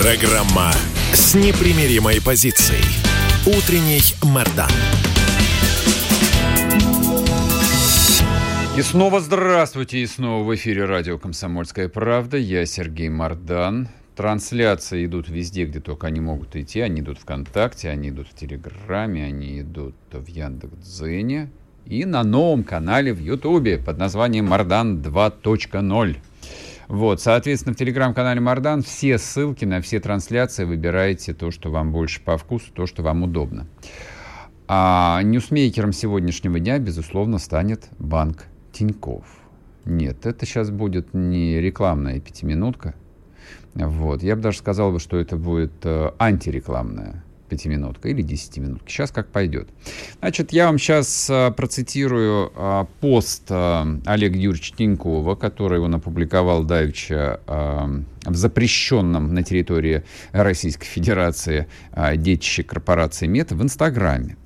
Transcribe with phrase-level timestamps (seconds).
[0.00, 0.72] Программа
[1.12, 2.82] с непримиримой позицией.
[3.46, 4.70] Утренний Мордан.
[8.78, 12.38] И снова здравствуйте, и снова в эфире радио «Комсомольская правда».
[12.38, 13.88] Я Сергей Мордан.
[14.16, 16.80] Трансляции идут везде, где только они могут идти.
[16.80, 21.50] Они идут ВКонтакте, они идут в Телеграме, они идут в Яндекс.Дзене
[21.84, 26.16] и на новом канале в Ютубе под названием «Мордан 2.0».
[26.90, 32.20] Вот, соответственно, в телеграм-канале Мардан все ссылки на все трансляции выбираете то, что вам больше
[32.20, 33.68] по вкусу, то, что вам удобно.
[34.66, 39.24] А ньюсмейкером сегодняшнего дня, безусловно, станет банк Тиньков.
[39.84, 42.96] Нет, это сейчас будет не рекламная пятиминутка.
[43.74, 44.24] Вот.
[44.24, 48.88] Я бы даже сказал, что это будет э, антирекламная пятиминутка или десятиминутка.
[48.88, 49.68] Сейчас как пойдет.
[50.20, 56.64] Значит, я вам сейчас а, процитирую а, пост а, Олега Юрьевича Тинькова, который он опубликовал
[56.64, 61.66] давеча в запрещенном на территории Российской Федерации
[62.16, 64.36] детище корпорации Мета в Инстаграме.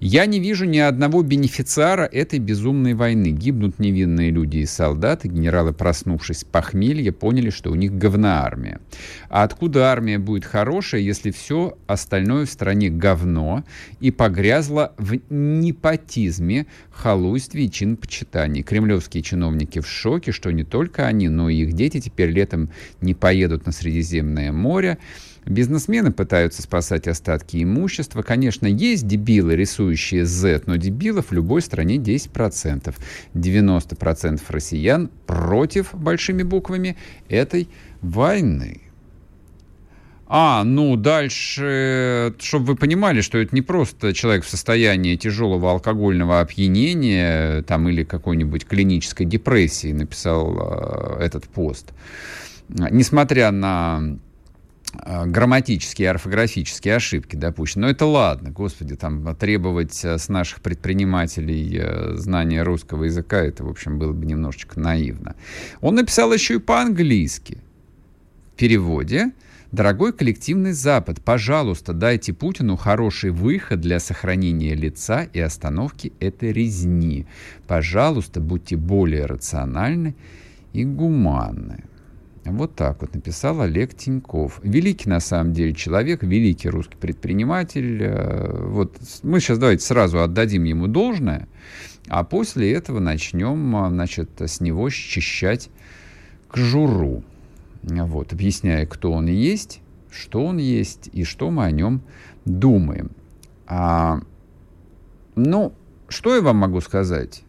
[0.00, 3.28] Я не вижу ни одного бенефициара этой безумной войны.
[3.28, 5.28] Гибнут невинные люди и солдаты.
[5.28, 8.80] Генералы, проснувшись с похмелья, поняли, что у них говна армия.
[9.28, 13.64] А откуда армия будет хорошая, если все остальное в стране говно
[14.00, 18.62] и погрязло в непотизме, халуйстве и чинпочитании?
[18.62, 23.14] Кремлевские чиновники в шоке, что не только они, но и их дети теперь летом не
[23.14, 24.98] поедут на Средиземное море.
[25.46, 28.22] Бизнесмены пытаются спасать остатки имущества.
[28.22, 32.94] Конечно, есть дебилы, рисующие Z, но дебилов в любой стране 10%.
[33.34, 36.96] 90% россиян против, большими буквами,
[37.28, 37.68] этой
[38.00, 38.80] войны.
[40.26, 46.40] А, ну дальше, чтобы вы понимали, что это не просто человек в состоянии тяжелого алкогольного
[46.40, 51.92] опьянения там, или какой-нибудь клинической депрессии написал э, этот пост.
[52.68, 54.18] Несмотря на
[55.26, 57.86] грамматические, орфографические ошибки допущены.
[57.86, 63.64] Но это ладно, господи, там требовать э, с наших предпринимателей э, знания русского языка, это,
[63.64, 65.34] в общем, было бы немножечко наивно.
[65.80, 67.58] Он написал еще и по-английски.
[68.52, 69.32] В переводе
[69.74, 77.26] Дорогой коллективный Запад, пожалуйста, дайте Путину хороший выход для сохранения лица и остановки этой резни.
[77.66, 80.14] Пожалуйста, будьте более рациональны
[80.72, 81.82] и гуманны.
[82.44, 84.60] Вот так вот написал Олег Тиньков.
[84.62, 88.02] Великий, на самом деле, человек, великий русский предприниматель.
[88.02, 91.48] Э, вот мы сейчас давайте сразу отдадим ему должное,
[92.08, 95.70] а после этого начнем, э, значит, с него счищать
[96.52, 97.24] журу.
[97.82, 102.02] Вот, объясняя, кто он есть, что он есть и что мы о нем
[102.44, 103.10] думаем.
[103.66, 104.20] А,
[105.34, 105.72] ну,
[106.08, 107.42] что я вам могу сказать?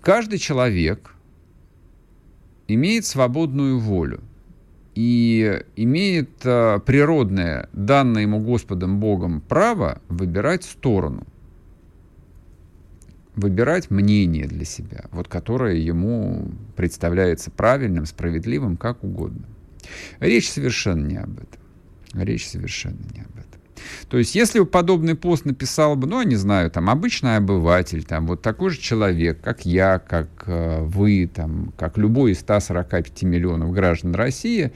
[0.00, 1.14] Каждый человек–
[2.74, 4.20] имеет свободную волю
[4.94, 11.26] и имеет а, природное, данное ему Господом Богом право выбирать сторону,
[13.36, 19.46] выбирать мнение для себя, вот которое ему представляется правильным, справедливым, как угодно.
[20.18, 21.60] Речь совершенно не об этом.
[22.12, 23.49] Речь совершенно не об этом.
[24.08, 28.04] То есть, если бы подобный пост написал бы, ну, я не знаю, там, обычный обыватель,
[28.04, 33.22] там, вот такой же человек, как я, как э, вы, там, как любой из 145
[33.22, 34.72] миллионов граждан России,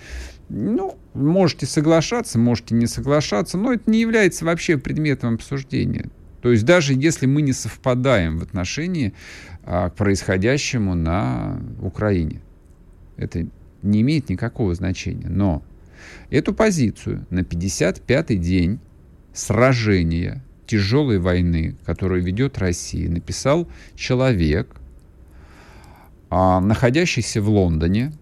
[0.49, 6.11] ну, можете соглашаться, можете не соглашаться, но это не является вообще предметом обсуждения.
[6.43, 9.15] То есть даже если мы не совпадаем в отношении
[9.63, 12.43] а, к происходящему на Украине,
[13.17, 13.47] это
[13.83, 15.29] не имеет никакого значения.
[15.29, 15.63] Но
[16.29, 18.81] эту позицию на 55-й день
[19.35, 24.77] сражения, тяжелой войны, которую ведет Россия, написал человек,
[26.31, 28.13] а, находящийся в Лондоне.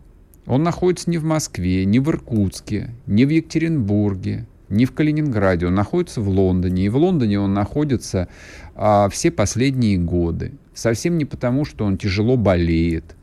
[0.47, 5.67] Он находится не в Москве, не в Иркутске, не в Екатеринбурге, не в Калининграде.
[5.67, 6.87] Он находится в Лондоне.
[6.87, 8.29] И в Лондоне он находится
[8.75, 10.53] а, все последние годы.
[10.75, 13.15] Совсем не потому, что он тяжело болеет.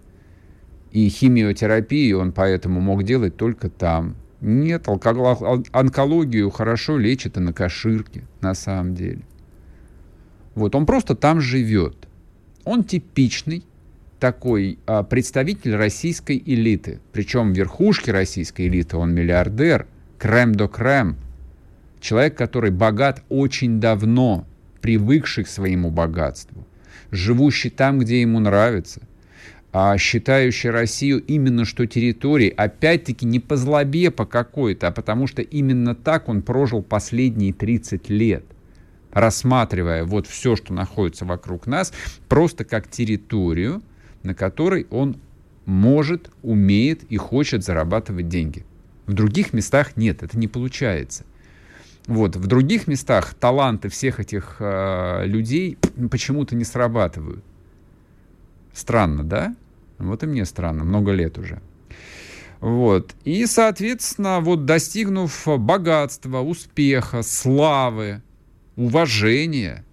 [0.92, 4.16] И химиотерапию он поэтому мог делать только там.
[4.42, 9.22] Нет, онкологию хорошо лечат и на Каширке, на самом деле.
[10.56, 12.08] Вот, он просто там живет.
[12.64, 13.64] Он типичный
[14.20, 17.00] такой а, представитель российской элиты.
[17.12, 19.88] Причем верхушки российской элиты, он миллиардер,
[20.18, 21.18] крем до крем.
[22.00, 24.46] Человек, который богат очень давно,
[24.82, 26.66] привыкший к своему богатству,
[27.12, 29.02] живущий там, где ему нравится,
[29.98, 35.96] считающий Россию именно что территорией, опять-таки не по злобе по какой-то, а потому что именно
[35.96, 38.46] так он прожил последние 30 лет–
[39.12, 41.94] рассматривая вот все, что находится вокруг нас,
[42.28, 43.82] просто как территорию,
[44.24, 45.18] на которой он
[45.66, 48.66] может, умеет и хочет зарабатывать деньги.
[49.06, 51.26] В других местах нет, это не получается.
[52.08, 55.78] Вот, в других местах таланты всех этих э, людей
[56.10, 57.44] почему-то не срабатывают.
[58.80, 59.56] Странно, да?
[59.98, 61.62] Вот и мне странно, много лет уже.
[62.62, 63.14] Вот.
[63.26, 68.22] И, соответственно, вот достигнув богатства, успеха, славы,
[68.78, 69.84] уважения.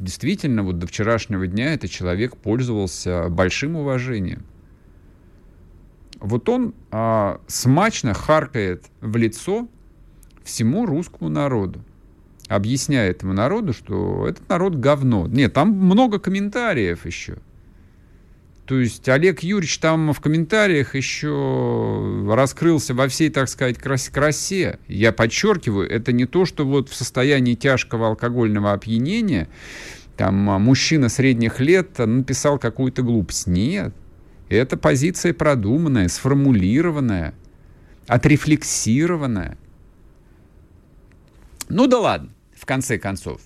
[0.00, 4.44] Действительно, вот до вчерашнего дня этот человек пользовался большим уважением.
[6.18, 9.68] Вот он а, смачно харкает в лицо
[10.42, 11.80] всему русскому народу
[12.48, 15.28] объясняя этому народу, что этот народ говно.
[15.28, 17.36] Нет, там много комментариев еще.
[18.70, 24.78] То есть Олег Юрьевич там в комментариях еще раскрылся во всей, так сказать, красе.
[24.86, 29.48] Я подчеркиваю, это не то, что вот в состоянии тяжкого алкогольного опьянения
[30.16, 33.48] там а, мужчина средних лет написал какую-то глупость.
[33.48, 33.92] Нет.
[34.48, 37.34] Это позиция продуманная, сформулированная,
[38.06, 39.58] отрефлексированная.
[41.68, 43.40] Ну да ладно, в конце концов.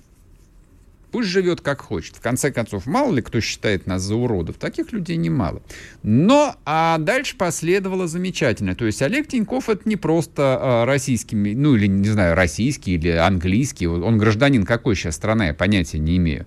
[1.15, 2.17] Пусть живет как хочет.
[2.17, 4.57] В конце концов, мало ли кто считает нас за уродов.
[4.57, 5.63] Таких людей немало.
[6.03, 8.75] Но а дальше последовало замечательно.
[8.75, 13.11] То есть Олег Тиньков это не просто а, российский, ну или, не знаю, российский или
[13.11, 13.87] английский.
[13.87, 16.47] Он гражданин какой сейчас страны, я понятия не имею.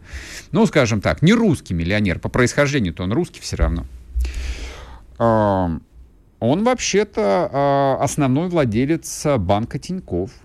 [0.51, 2.19] Ну, скажем так, не русский миллионер.
[2.19, 3.85] По происхождению-то он русский все равно.
[5.17, 5.79] А,
[6.41, 10.31] он вообще-то а, основной владелец банка Тиньков–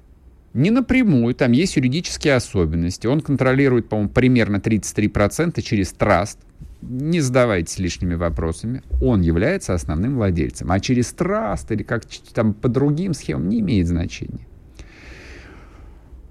[0.55, 3.07] не напрямую, там есть юридические особенности.
[3.07, 6.39] Он контролирует, по-моему, примерно 33% через траст.
[6.83, 8.83] Не задавайтесь лишними вопросами.
[9.01, 10.71] Он является основным владельцем.
[10.71, 12.05] А через траст или как
[12.35, 14.47] там по другим схемам не имеет значения.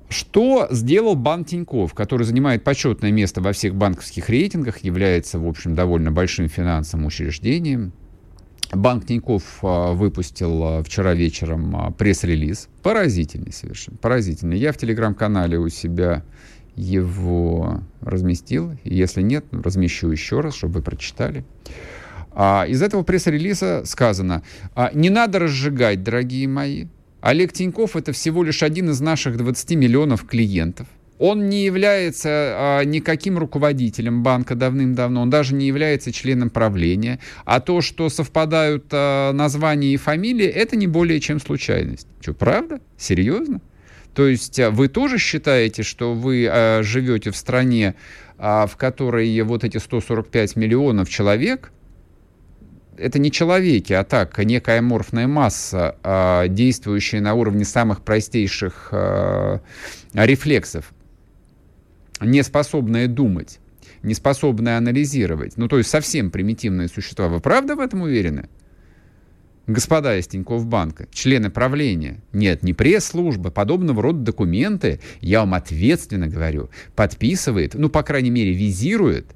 [0.10, 5.74] Что сделал банк Тиньков, который занимает почетное место во всех банковских рейтингах, является, в общем,
[5.74, 7.94] довольно большим финансовым учреждением,
[8.74, 12.70] Банк Тиньков а, выпустил а, вчера вечером а, пресс-релиз.
[12.82, 14.58] Поразительный совершенно, поразительный.
[14.58, 16.24] Я в телеграм-канале у себя
[16.76, 18.78] его разместил.
[18.84, 21.44] Если нет, размещу еще раз, чтобы вы прочитали.
[22.34, 24.42] Из этого пресс-релиза сказано,
[24.94, 26.88] не надо разжигать, дорогие мои.
[27.20, 30.88] Олег Тиньков это всего лишь один из наших 20 миллионов клиентов.
[31.22, 37.20] Он не является а, никаким руководителем банка давным-давно, он даже не является членом правления.
[37.46, 42.08] А то, что совпадают а, названия и фамилии, это не более чем случайность.
[42.22, 42.82] Что, правда?
[42.98, 43.62] Серьезно?
[44.16, 47.94] То есть а, вы тоже считаете, что вы а, живете в стране,
[48.40, 51.72] а, в которой вот эти 145 миллионов человек,
[52.98, 59.60] это не человеки, а так, некая аморфная масса, а, действующая на уровне самых простейших а,
[60.16, 60.92] рефлексов
[62.22, 63.60] не способное думать,
[64.04, 68.50] не способное анализировать, ну то есть совсем примитивные существа, вы правда в этом уверены?
[69.68, 76.28] Господа из Тинькофф банка, члены правления, нет, не пресс-служба, подобного рода документы, я вам ответственно
[76.28, 79.36] говорю, подписывает, ну, по крайней мере, визирует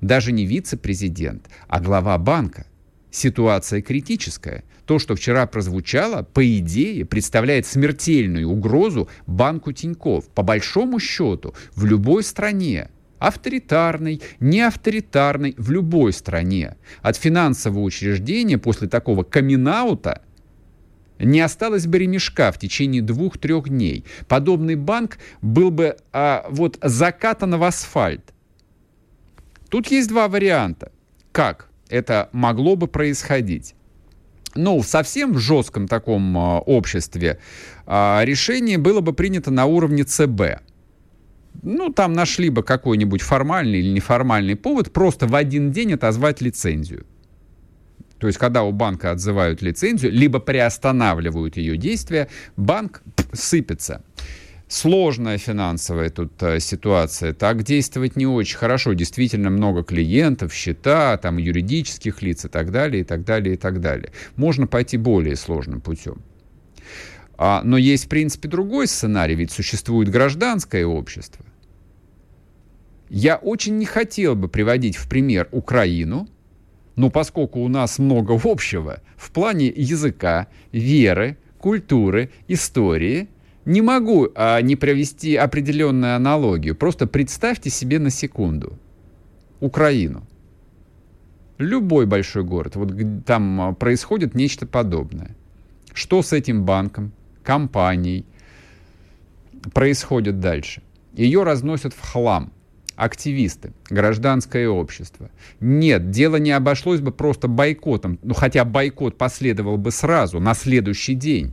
[0.00, 2.66] даже не вице-президент, а глава банка.
[3.10, 4.64] Ситуация критическая.
[4.86, 10.28] То, что вчера прозвучало, по идее, представляет смертельную угрозу банку Тиньков.
[10.28, 18.58] По большому счету, в любой стране, авторитарной, не авторитарной, в любой стране, от финансового учреждения
[18.58, 19.68] после такого камин
[21.20, 24.04] не осталось бы ремешка в течение двух-трех дней.
[24.26, 28.32] Подобный банк был бы а, вот закатан в асфальт.
[29.68, 30.92] Тут есть два варианта.
[31.30, 31.69] Как?
[31.90, 33.74] Это могло бы происходить.
[34.54, 37.38] Ну, в совсем жестком таком э, обществе
[37.86, 40.62] э, решение было бы принято на уровне ЦБ.
[41.62, 47.06] Ну, там нашли бы какой-нибудь формальный или неформальный повод просто в один день отозвать лицензию.
[48.18, 54.02] То есть, когда у банка отзывают лицензию, либо приостанавливают ее действия, банк сыпется
[54.70, 57.34] сложная финансовая тут а, ситуация.
[57.34, 58.94] Так действовать не очень хорошо.
[58.94, 63.80] Действительно много клиентов, счета, там юридических лиц и так далее, и так далее, и так
[63.80, 64.12] далее.
[64.36, 66.22] Можно пойти более сложным путем.
[67.36, 71.44] А, но есть, в принципе, другой сценарий, ведь существует гражданское общество.
[73.08, 76.28] Я очень не хотел бы приводить в пример Украину,
[76.96, 83.28] Но поскольку у нас много общего в плане языка, веры, культуры, истории,
[83.64, 86.74] не могу а, не провести определенную аналогию.
[86.74, 88.78] Просто представьте себе на секунду
[89.60, 90.26] Украину.
[91.58, 92.92] Любой большой город, вот
[93.26, 95.36] там а, происходит нечто подобное.
[95.92, 97.12] Что с этим банком,
[97.42, 98.24] компанией
[99.74, 100.82] происходит дальше?
[101.12, 102.52] Ее разносят в хлам
[102.96, 105.30] активисты, гражданское общество.
[105.58, 111.14] Нет, дело не обошлось бы просто бойкотом, ну хотя бойкот последовал бы сразу, на следующий
[111.14, 111.52] день.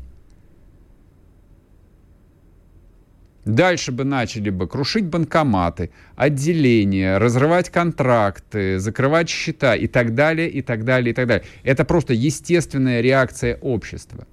[3.48, 10.62] Дальше бы начали бы крушить банкоматы, отделения, разрывать контракты, закрывать счета и так далее, и
[10.62, 11.46] так далее, и так далее.
[11.64, 14.28] Это просто естественная реакция общества.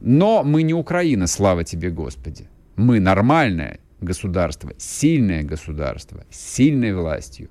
[0.00, 2.48] Но мы не Украина, слава тебе, Господи.
[2.74, 7.50] Мы нормальное государство, сильное государство, с сильной властью.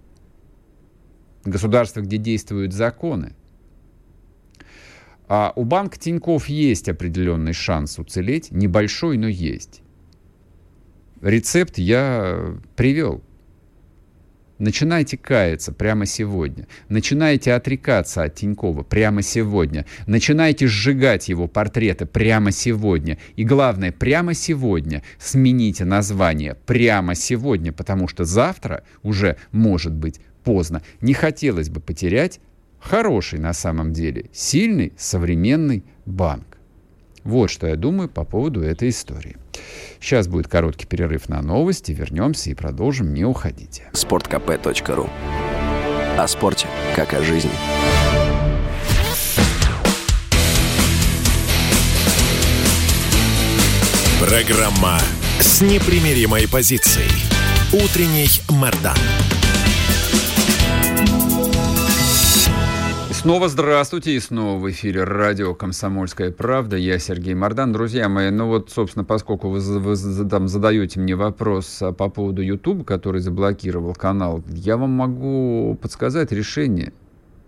[1.45, 3.37] Государство, где действуют законы.
[5.29, 9.81] А у банка Тиньков есть определенный шанс уцелеть, небольшой, но есть.
[11.21, 13.23] Рецепт я привел.
[14.59, 16.67] Начинайте каяться прямо сегодня.
[16.89, 19.85] Начинайте отрекаться от Тинькова прямо сегодня.
[20.07, 23.17] Начинайте сжигать его портреты прямо сегодня.
[23.35, 30.81] И главное, прямо сегодня смените название прямо сегодня, потому что завтра уже может быть поздно.
[31.01, 32.39] Не хотелось бы потерять
[32.79, 36.56] хороший на самом деле, сильный современный банк.
[37.27, 39.35] Вот что я думаю по поводу этой истории.
[39.99, 41.91] Сейчас будет короткий перерыв на новости.
[41.91, 43.13] Вернемся и продолжим.
[43.13, 43.83] Не уходите.
[43.91, 45.09] sportkp.ru
[46.17, 47.51] О спорте, как о жизни.
[54.25, 54.97] Программа
[55.41, 57.11] с непримиримой позицией.
[57.73, 58.95] Утренний Мордан.
[63.17, 66.77] Снова здравствуйте, и снова в эфире радио «Комсомольская правда».
[66.77, 67.73] Я Сергей Мордан.
[67.73, 72.43] Друзья мои, ну вот, собственно, поскольку вы, вы там задаете мне вопрос а, по поводу
[72.43, 76.93] YouTube, который заблокировал канал, я вам могу подсказать решение.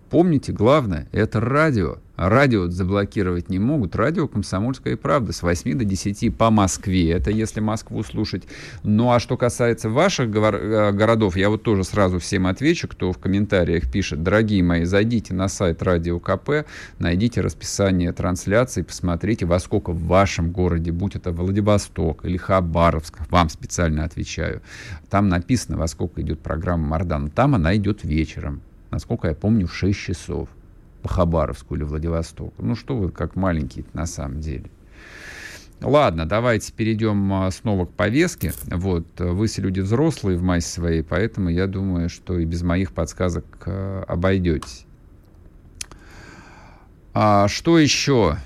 [0.10, 1.98] Помните, главное, это радио.
[2.16, 3.96] Радио заблокировать не могут.
[3.96, 7.12] Радио «Комсомольская правда» с 8 до 10 по Москве.
[7.12, 8.44] Это если Москву слушать.
[8.84, 13.20] Ну а что касается ваших э, городов, я вот тоже сразу всем отвечу, кто в
[13.20, 14.22] комментариях пишет.
[14.24, 20.52] Дорогие мои, зайдите на сайт Радио КП, найдите расписание трансляции, посмотрите, во сколько в вашем
[20.52, 24.62] городе, будь это Владивосток или Хабаровск, вам специально отвечаю.
[25.10, 27.30] Там написано, во сколько идет программа Мардан.
[27.30, 30.50] Там она идет вечером насколько я помню, в 6 часов
[31.02, 32.54] по Хабаровску или Владивостоку.
[32.60, 34.70] Ну что вы, как маленькие на самом деле.
[35.82, 38.52] Ладно, давайте перейдем а, снова к повестке.
[38.66, 42.92] Вот, вы все люди взрослые в массе своей, поэтому я думаю, что и без моих
[42.92, 44.86] подсказок а, обойдетесь.
[47.14, 48.38] А что еще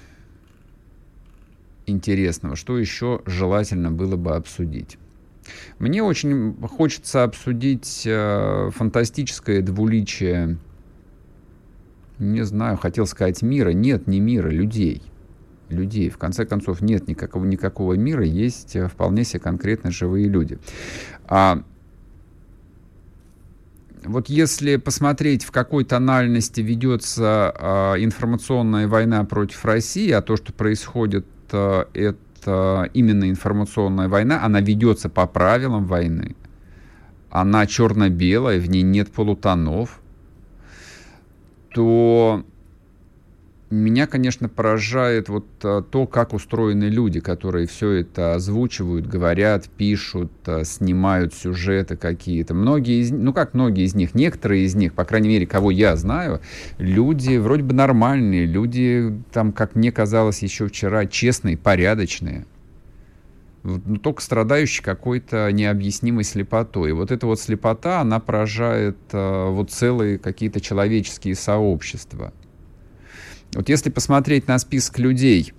[1.87, 4.97] интересного, что еще желательно было бы обсудить?
[5.79, 10.57] Мне очень хочется обсудить э, фантастическое двуличие,
[12.19, 13.69] не знаю, хотел сказать мира.
[13.69, 15.01] Нет, не мира, людей.
[15.69, 16.09] Людей.
[16.09, 20.59] В конце концов, нет никакого, никакого мира, есть э, вполне себе конкретно живые люди.
[21.27, 21.63] А
[24.05, 30.51] вот если посмотреть, в какой тональности ведется э, информационная война против России, а то, что
[30.53, 36.35] происходит, э, это э, именно информационная война, она ведется по правилам войны.
[37.29, 40.01] Она черно-белая, в ней нет полутонов,
[41.73, 42.45] то
[43.69, 50.31] меня, конечно, поражает вот а, то, как устроены люди, которые все это озвучивают, говорят, пишут,
[50.45, 52.53] а, снимают сюжеты какие-то.
[52.53, 55.95] Многие из ну как многие из них, некоторые из них, по крайней мере, кого я
[55.95, 56.41] знаю,
[56.77, 62.45] люди вроде бы нормальные, люди там, как мне казалось еще вчера, честные, порядочные
[63.63, 66.91] ну, только страдающий какой-то необъяснимой слепотой.
[66.91, 72.33] Вот эта вот слепота, она поражает э, вот целые какие-то человеческие сообщества.
[73.55, 75.53] Вот если посмотреть на список людей,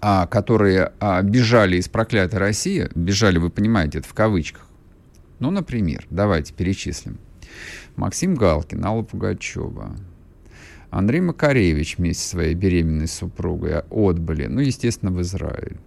[0.00, 4.66] а, которые а, бежали из проклятой России, бежали, вы понимаете, это в кавычках.
[5.40, 7.18] Ну, например, давайте перечислим.
[7.96, 9.96] Максим Галкин, Алла Пугачева,
[10.90, 15.78] Андрей Макаревич вместе со своей беременной супругой отбыли, ну, естественно, в Израиль.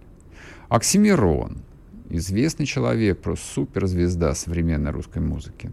[0.68, 1.58] Оксимирон,
[2.10, 5.72] известный человек, просто суперзвезда современной русской музыки.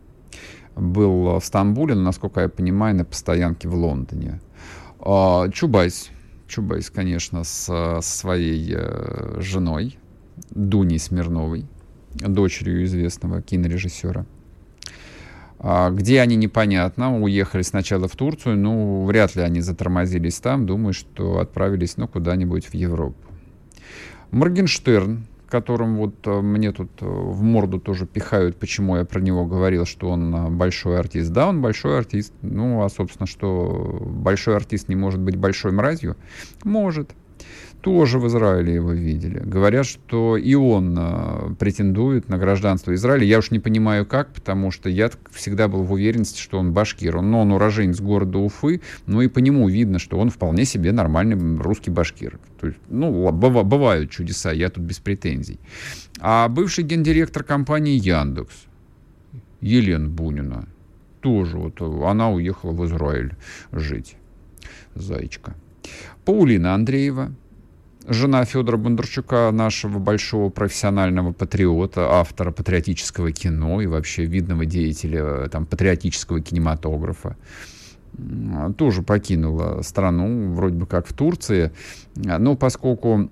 [0.75, 4.39] Был в Стамбуле, но, насколько я понимаю, на постоянке в Лондоне.
[5.03, 6.10] А, Чубайс,
[6.48, 9.98] Чубайс, конечно, с своей э, женой
[10.51, 11.65] Дуней Смирновой,
[12.13, 14.25] дочерью известного кинорежиссера.
[15.63, 17.22] А где они, непонятно.
[17.22, 20.65] Уехали сначала в Турцию, ну, вряд ли они затормозились там.
[20.65, 23.17] Думаю, что отправились, ну, куда-нибудь в Европу.
[24.31, 29.46] Моргенштерн, которым вот э, мне тут э, в морду тоже пихают, почему я про него
[29.46, 31.31] говорил, что он э, большой артист.
[31.31, 32.34] Да, он большой артист.
[32.41, 36.15] Ну, а, собственно, что большой артист не может быть большой мразью?
[36.63, 37.12] Может
[37.81, 39.39] тоже в Израиле его видели.
[39.39, 43.25] Говорят, что и он э, претендует на гражданство Израиля.
[43.25, 47.21] Я уж не понимаю как, потому что я всегда был в уверенности, что он башкир.
[47.21, 51.35] Но он уроженец города Уфы, но и по нему видно, что он вполне себе нормальный
[51.59, 52.39] русский башкир.
[52.59, 55.59] То есть, ну, бывают чудеса, я тут без претензий.
[56.19, 58.65] А бывший гендиректор компании Яндекс,
[59.59, 60.67] Елена Бунина,
[61.21, 63.35] тоже вот она уехала в Израиль
[63.71, 64.15] жить.
[64.93, 65.55] Зайчка.
[66.25, 67.31] Паулина Андреева,
[68.08, 75.65] жена Федора Бондарчука, нашего большого профессионального патриота, автора патриотического кино и вообще видного деятеля там,
[75.65, 77.38] патриотического кинематографа,
[78.77, 81.72] тоже покинула страну, вроде бы как в Турции.
[82.15, 83.29] Но поскольку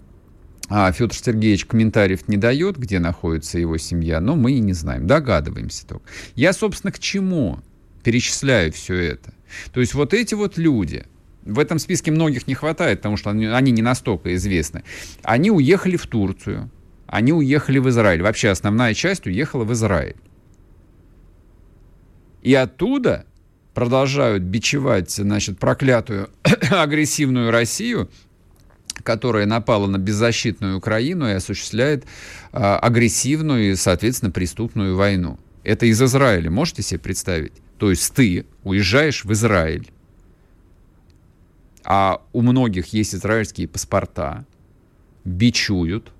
[0.71, 5.07] а Федор Сергеевич комментариев не дает, где находится его семья, но мы и не знаем,
[5.07, 6.03] догадываемся только.
[6.35, 7.59] Я, собственно, к чему
[8.03, 9.33] перечисляю все это?
[9.73, 11.05] То есть вот эти вот люди,
[11.43, 14.83] в этом списке многих не хватает, потому что они, не настолько известны.
[15.23, 16.69] Они уехали в Турцию,
[17.07, 18.21] они уехали в Израиль.
[18.21, 20.15] Вообще основная часть уехала в Израиль.
[22.41, 23.25] И оттуда
[23.73, 26.29] продолжают бичевать, значит, проклятую
[26.71, 28.09] агрессивную Россию,
[29.03, 32.05] которая напала на беззащитную Украину и осуществляет
[32.51, 35.39] а, агрессивную и, соответственно, преступную войну.
[35.63, 37.53] Это из Израиля, можете себе представить?
[37.77, 39.89] То есть ты уезжаешь в Израиль,
[41.83, 44.45] а у многих есть израильские паспорта,
[45.23, 46.11] бичуют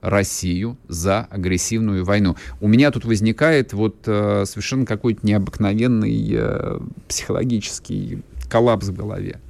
[0.00, 2.36] Россию за агрессивную войну.
[2.60, 6.78] У меня тут возникает вот э, совершенно какой-то необыкновенный э,
[7.08, 9.40] психологический коллапс в голове.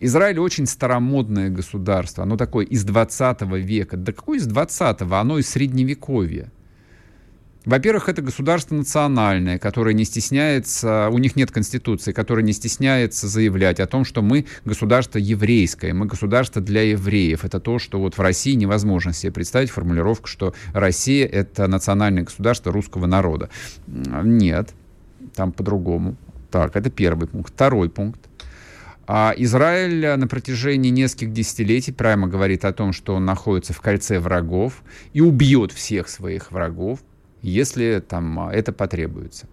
[0.00, 2.24] Израиль очень старомодное государство.
[2.24, 3.96] Оно такое из 20 века.
[3.96, 5.14] Да какое из 20-го?
[5.14, 6.50] Оно из средневековья.
[7.66, 13.80] Во-первых, это государство национальное, которое не стесняется, у них нет конституции, которое не стесняется заявлять
[13.80, 17.44] о том, что мы государство еврейское, мы государство для евреев.
[17.44, 22.72] Это то, что вот в России невозможно себе представить формулировку, что Россия— это национальное государство
[22.72, 23.50] русского народа.
[23.86, 24.70] Нет,
[25.34, 26.16] там по-другому.
[26.50, 27.52] Так, это первый пункт.
[27.52, 28.20] Второй пункт.
[29.06, 34.18] А Израиль на протяжении нескольких десятилетий прямо говорит о том, что он находится в кольце
[34.18, 37.00] врагов и убьет всех своих врагов
[37.42, 39.46] если там а, это потребуется.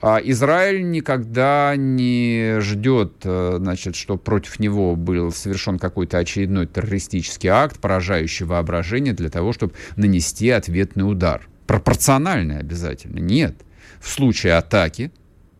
[0.00, 7.48] А Израиль никогда не ждет, э, значит, что против него был совершен какой-то очередной террористический
[7.48, 11.48] акт, поражающий воображение для того, чтобы нанести ответный удар.
[11.68, 13.20] Пропорциональный обязательно.
[13.20, 13.54] Нет.
[14.00, 15.12] В случае атаки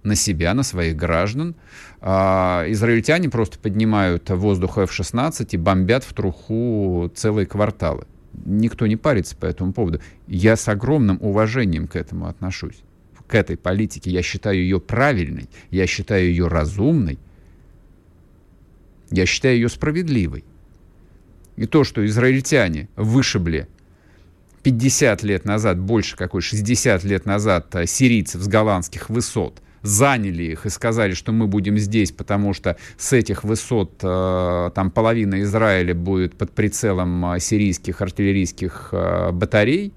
[0.02, 1.54] на себя, на своих граждан,
[2.00, 8.06] а, израильтяне просто поднимают воздух F-16 и бомбят в труху целые кварталы
[8.44, 10.00] никто не парится по этому поводу.
[10.26, 12.82] Я с огромным уважением к этому отношусь,
[13.26, 14.10] к этой политике.
[14.10, 17.18] Я считаю ее правильной, я считаю ее разумной,
[19.10, 20.44] я считаю ее справедливой.
[21.56, 23.68] И то, что израильтяне вышибли
[24.62, 30.66] 50 лет назад, больше какой, 60 лет назад э, сирийцев с голландских высот– заняли их
[30.66, 35.94] и сказали, что мы будем здесь, потому что с этих высот э, там половина Израиля
[35.94, 39.92] будет под прицелом э, сирийских артиллерийских э, батарей,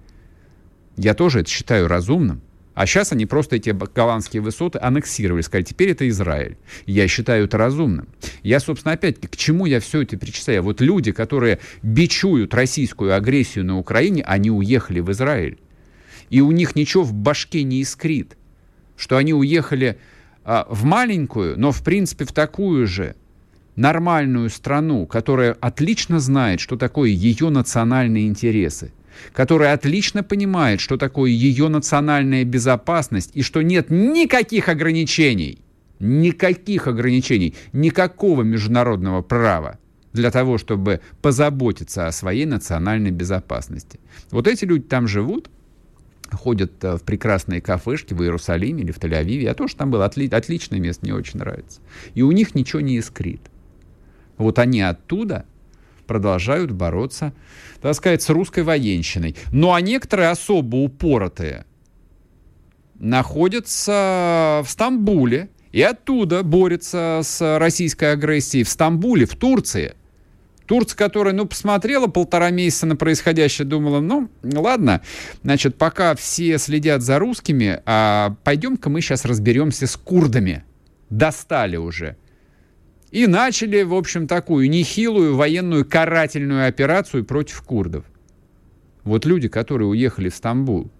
[0.97, 2.41] я тоже это считаю разумным.
[2.73, 6.57] А сейчас они просто эти голландские высоты аннексировали, сказали, теперь это Израиль.
[6.85, 8.09] Я считаю это разумным.
[8.43, 10.61] Я, собственно, опять-таки, к чему я все это перечисляю?
[10.61, 15.57] Вот люди, которые бичуют российскую агрессию на Украине, они уехали в Израиль.
[16.29, 18.35] И у них ничего в башке не искрит
[18.97, 19.97] что они уехали
[20.43, 23.15] а, в маленькую, но в принципе в такую же
[23.75, 28.91] нормальную страну, которая отлично знает, что такое ее национальные интересы,
[29.34, 35.60] которая отлично понимает, что такое ее национальная безопасность и что нет никаких ограничений,
[35.99, 39.79] никаких ограничений, никакого международного права
[40.13, 43.99] для того, чтобы позаботиться о своей национальной безопасности.
[44.31, 45.49] Вот эти люди там живут,
[46.35, 49.43] ходят э, в прекрасные кафешки в Иерусалиме или в Тель-Авиве.
[49.43, 50.01] Я тоже там был.
[50.01, 51.81] Отли отличное место, мне очень нравится.
[52.13, 53.41] И у них ничего не искрит.
[54.37, 55.45] Вот они оттуда
[56.07, 57.33] продолжают бороться,
[57.81, 59.35] так сказать, с русской военщиной.
[59.51, 61.65] Ну а некоторые особо упоротые
[62.95, 69.95] находятся в Стамбуле и оттуда борются с российской агрессией в Стамбуле, в Турции–
[70.65, 75.01] Турция, которая, ну, посмотрела полтора месяца на происходящее, думала, ну, ладно,
[75.43, 80.63] значит, пока все следят за русскими, а пойдем-ка мы сейчас разберемся с курдами.
[81.10, 82.17] Достали уже.
[83.12, 88.06] И начали, в общем, такую нехилую военную карательную операцию против курдов.
[89.04, 90.91] Вот люди, которые уехали в Стамбул,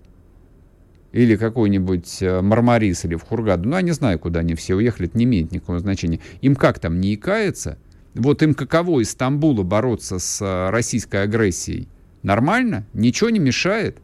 [1.12, 5.08] или какой-нибудь э, Мармарис, или в Хургаду, ну, я не знаю, куда они все уехали,
[5.08, 6.20] это не имеет никакого значения.
[6.42, 7.78] Им как там, не икается?
[8.16, 11.90] Вот им каково из Стамбула бороться с э, российской агрессией?
[12.24, 12.86] Нормально?
[12.94, 13.98] Ничего не мешает?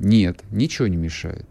[0.00, 1.46] Нет, ничего не мешает.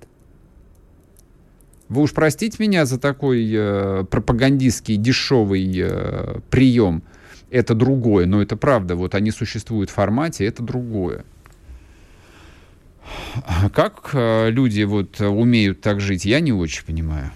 [1.87, 7.01] Вы уж простите меня за такой э, пропагандистский дешевый э, прием.
[7.49, 8.95] Это другое, но это правда.
[8.95, 11.23] Вот они существуют в формате, это другое.
[13.73, 17.31] Как э, люди вот умеют так жить, я не очень понимаю.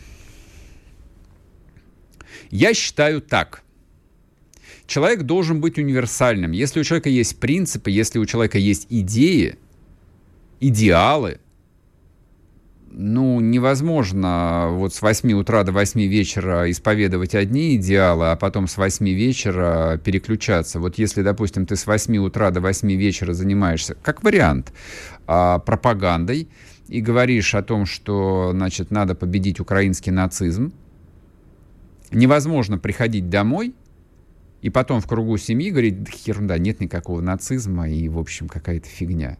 [2.50, 3.64] Я считаю так.
[4.88, 6.52] Человек должен быть универсальным.
[6.52, 9.58] Если у человека есть принципы, если у человека есть идеи,
[10.60, 11.40] идеалы,
[12.92, 18.78] ну, невозможно вот с 8 утра до 8 вечера исповедовать одни идеалы, а потом с
[18.78, 20.80] 8 вечера переключаться.
[20.80, 24.74] Вот если, допустим, ты с 8 утра до 8 вечера занимаешься, как вариант,
[25.28, 26.50] а, пропагандой
[26.88, 30.74] и говоришь о том, что, значит, надо победить украинский нацизм,
[32.12, 33.76] невозможно приходить домой
[34.62, 38.88] и потом в кругу семьи говорить, да ерунда, нет никакого нацизма и, в общем, какая-то
[38.88, 39.38] фигня.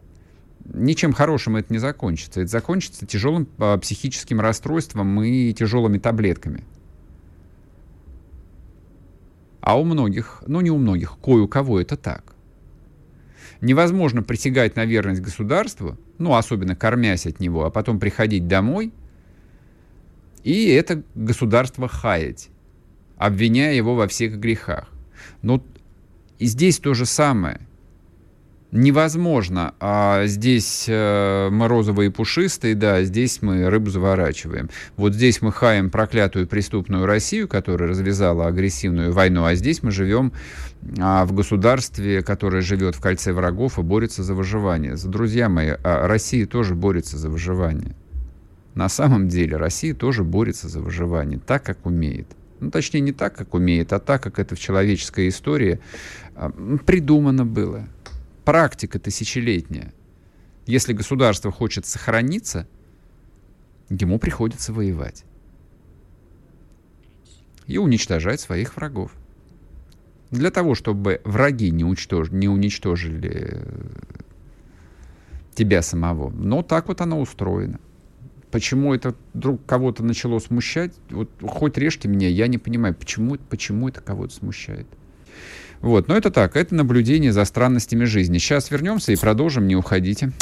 [0.64, 2.40] Ничем хорошим это не закончится.
[2.40, 6.64] Это закончится тяжелым а, психическим расстройством и тяжелыми таблетками.
[9.60, 12.34] А у многих, ну не у многих, кое у кого это так.
[13.60, 18.92] Невозможно присягать на верность государству, ну особенно кормясь от него, а потом приходить домой
[20.42, 22.48] и это государство хаять
[23.20, 24.88] обвиняя его во всех грехах.
[25.42, 25.62] Но
[26.38, 27.60] и здесь то же самое.
[28.72, 29.74] Невозможно.
[29.78, 34.70] А здесь э, мы розовые и пушистые, да, здесь мы рыбу заворачиваем.
[34.96, 40.32] Вот здесь мы хаем проклятую преступную Россию, которая развязала агрессивную войну, а здесь мы живем
[40.98, 44.96] а, в государстве, которое живет в кольце врагов и борется за выживание.
[45.04, 47.94] Друзья мои, а Россия тоже борется за выживание.
[48.74, 52.28] На самом деле Россия тоже борется за выживание, так, как умеет.
[52.60, 55.80] Ну, точнее, не так, как умеет, а так, как это в человеческой истории
[56.34, 56.50] а,
[56.84, 57.88] придумано было.
[58.44, 59.92] Практика тысячелетняя.
[60.66, 62.66] Если государство хочет сохраниться,
[63.88, 65.24] ему приходится воевать.
[67.66, 69.12] И уничтожать своих врагов.
[70.30, 72.30] Для того, чтобы враги не, уничтож...
[72.30, 73.64] не уничтожили
[75.54, 76.30] тебя самого.
[76.30, 77.80] Но так вот оно устроено.
[78.50, 80.92] Почему это вдруг кого-то начало смущать?
[81.10, 84.86] Вот хоть режьте меня, я не понимаю, почему, почему это кого-то смущает.
[85.80, 88.38] Вот, но это так, это наблюдение за странностями жизни.
[88.38, 90.32] Сейчас вернемся и продолжим, не уходите.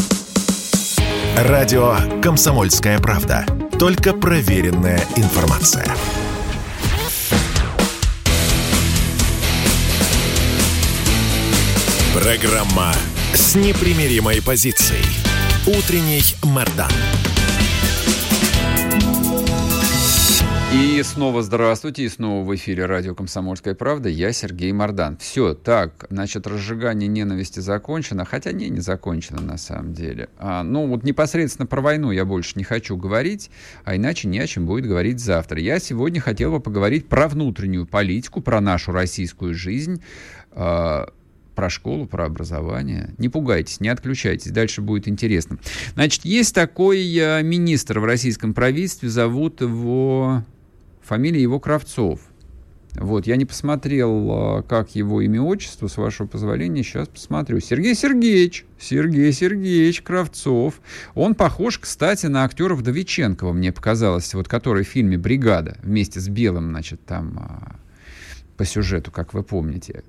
[1.37, 3.47] Радио «Комсомольская правда».
[3.79, 5.87] Только проверенная информация.
[12.21, 12.93] Программа
[13.33, 15.05] с непримиримой позицией.
[15.67, 16.91] Утренний Мордан.
[20.71, 24.11] И снова здравствуйте, и снова в эфире радио «Комсомольская правда».
[24.11, 25.17] Я Сергей Мордан.
[25.17, 30.29] Все, так, значит, разжигание ненависти закончено, хотя не, не закончено на самом деле.
[30.37, 33.51] А, ну, вот непосредственно про войну я больше не хочу говорить,
[33.85, 35.59] а иначе не о чем будет говорить завтра.
[35.59, 40.03] Я сегодня хотел бы поговорить про внутреннюю политику, про нашу российскую жизнь,
[40.53, 41.09] а,
[41.55, 43.15] про школу, про образование.
[43.17, 45.59] Не пугайтесь, не отключайтесь, дальше будет интересно.
[45.95, 50.45] Значит, есть такой а, министр в российском правительстве, зовут его
[51.09, 52.21] Фамилия его Кравцов.
[52.95, 57.61] Вот, я не посмотрел, а, как его имя, отчество, с вашего позволения, сейчас посмотрю.
[57.61, 60.83] Сергей Сергеевич, Сергей Сергеевич Кравцов.
[61.15, 66.29] Он похож, кстати, на актера Вдовиченкова, мне показалось, вот который в фильме «Бригада» вместе с
[66.29, 67.77] Белым, значит, там а,
[68.59, 70.05] по сюжету, как вы помните.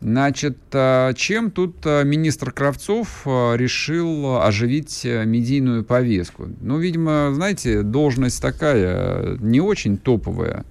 [0.00, 6.48] Значит, а, чем тут а, министр Кравцов а, решил оживить медийную повестку?
[6.60, 10.64] Ну, видимо, знаете, должность такая не очень топовая.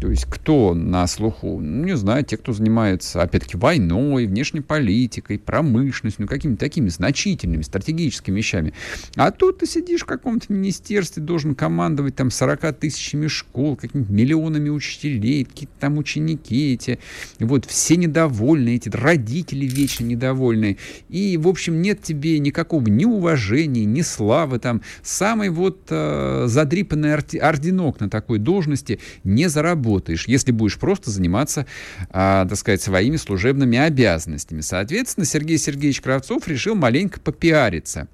[0.00, 1.60] То есть кто на слуху?
[1.60, 7.60] Ну, не знаю, те, кто занимается, опять-таки, войной, внешней политикой, промышленностью, ну, какими-то такими значительными
[7.60, 8.72] стратегическими вещами.
[9.16, 14.70] А тут ты сидишь в каком-то министерстве, должен командовать там 40 тысячами школ, какими-то миллионами
[14.70, 16.98] учителей, какие-то там ученики эти.
[17.38, 20.78] Вот все недовольны, эти родители вечно недовольны.
[21.10, 24.80] И, в общем, нет тебе никакого ни уважения, ни славы там.
[25.02, 31.66] Самый вот э, задрипанный орденок на такой должности не заработал заработаешь, если будешь просто заниматься,
[32.10, 34.60] а, так сказать, своими служебными обязанностями.
[34.60, 38.08] Соответственно, Сергей Сергеевич Кравцов решил маленько попиариться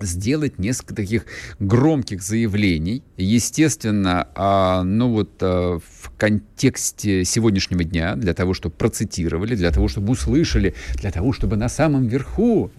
[0.00, 1.26] сделать несколько таких
[1.60, 3.04] громких заявлений.
[3.16, 9.86] Естественно, а, ну вот а, в контексте сегодняшнего дня, для того, чтобы процитировали, для того,
[9.86, 12.72] чтобы услышали, для того, чтобы на самом верху,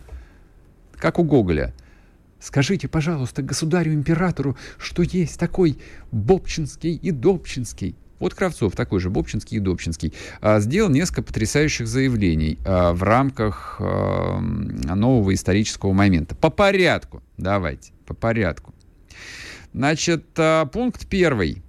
[1.00, 1.74] как у Гоголя,
[2.44, 5.78] Скажите, пожалуйста, государю-императору, что есть такой
[6.12, 7.96] Бобчинский и Добчинский.
[8.24, 13.76] Вот Кравцов, такой же Бобчинский и Добчинский, а, сделал несколько потрясающих заявлений а, в рамках
[13.82, 16.34] а, нового исторического момента.
[16.34, 18.74] По порядку, давайте, по порядку.
[19.74, 20.24] Значит,
[20.72, 21.62] пункт первый.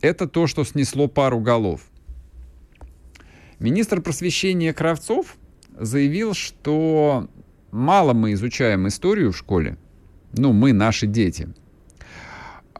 [0.00, 1.80] Это то, что снесло пару голов.
[3.58, 5.36] Министр просвещения Кравцов
[5.76, 7.28] заявил, что
[7.72, 9.78] мало мы изучаем историю в школе,
[10.32, 11.48] ну, мы, наши дети.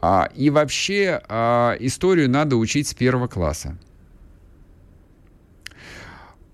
[0.07, 3.75] А, и вообще а, историю надо учить с первого класса.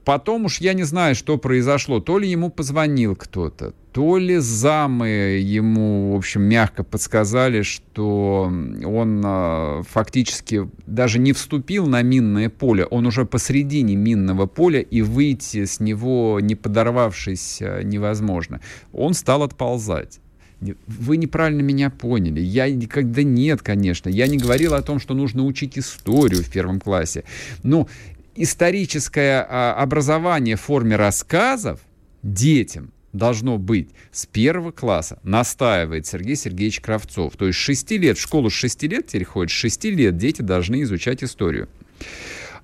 [0.05, 1.99] Потом уж я не знаю, что произошло.
[1.99, 5.09] То ли ему позвонил кто-то, то ли замы
[5.57, 8.43] ему, в общем, мягко подсказали, что
[8.85, 15.01] он э, фактически даже не вступил на минное поле, он уже посредине минного поля, и
[15.01, 18.61] выйти с него, не подорвавшись, э, невозможно.
[18.93, 20.21] Он стал отползать.
[20.61, 22.39] Вы неправильно меня поняли.
[22.39, 24.09] Я никогда нет, конечно.
[24.09, 27.23] Я не говорил о том, что нужно учить историю в первом классе.
[27.63, 27.87] Но
[28.35, 31.79] историческое а, образование в форме рассказов
[32.21, 37.35] детям должно быть с первого класса, настаивает Сергей Сергеевич Кравцов.
[37.35, 40.17] То есть с 6 лет, в школу с 6 лет теперь ходит, с 6 лет
[40.17, 41.67] дети должны изучать историю.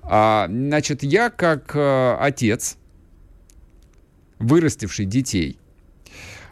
[0.02, 2.76] А, значит, я как а, отец,
[4.38, 5.58] вырастивший детей,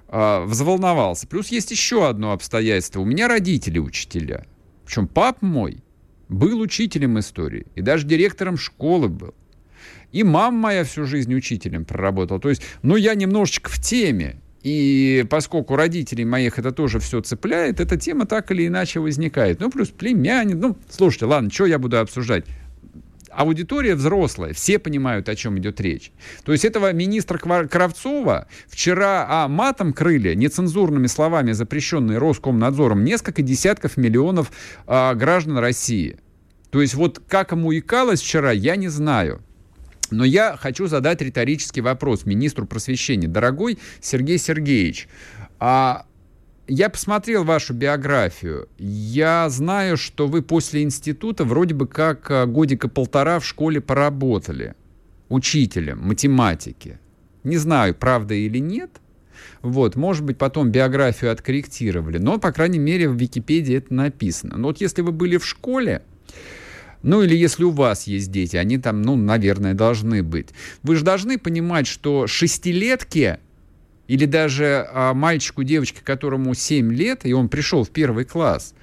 [0.09, 1.27] а, взволновался.
[1.27, 3.01] Плюс есть еще одно обстоятельство.
[3.01, 4.47] У меня родители учителя.
[4.85, 5.79] Причем пап мой
[6.29, 9.35] был учителем истории и даже директором школы был.
[10.13, 12.41] И мама моя всю жизнь учителем проработала.
[12.41, 14.41] То есть, ну, я немножечко в теме.
[14.63, 19.61] И поскольку родителей моих это тоже все цепляет, эта тема так или иначе возникает.
[19.61, 20.57] Ну, плюс племянник.
[20.57, 22.47] Ну, слушайте, ладно, что я буду обсуждать?
[23.37, 26.11] Аудитория взрослая, все понимают, о чем идет речь.
[26.45, 33.97] То есть этого министра Кравцова вчера а, матом крыли, нецензурными словами, запрещенные Роскомнадзором, несколько десятков
[33.97, 34.51] миллионов
[34.87, 36.19] а, граждан России.
[36.71, 39.43] То есть вот как ему икалось вчера, я не знаю.
[40.11, 43.29] Но я хочу задать риторический вопрос министру просвещения.
[43.29, 45.09] Дорогой Сергей Сергеевич,
[45.59, 46.06] а
[46.69, 48.69] я посмотрел вашу биографию.
[48.79, 54.75] Я знаю, что вы после института вроде бы как а, годика полтора в школе поработали.
[55.29, 56.99] Учителем математики.
[57.45, 58.91] Не знаю, правда или нет.
[59.63, 62.19] Вот, может быть, потом биографию откорректировали.
[62.19, 64.57] Но, по крайней мере, в Википедии это написано.
[64.57, 66.03] Но вот если вы были в школе,
[67.03, 70.49] ну или если у вас есть дети, они там, ну, наверное, должны быть.
[70.83, 73.39] Вы же должны понимать, что шестилетки
[74.09, 78.75] или даже а, мальчику, девочке, которому 7 лет, и он пришел в первый класс,